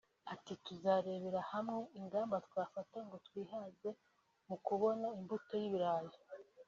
[0.33, 3.89] Ati “Tuzarebera hamwe ingamba twafata ngo twihaze
[4.47, 6.15] mu kubona imbuto y’ibirayi